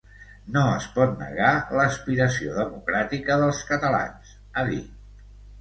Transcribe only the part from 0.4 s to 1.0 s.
No es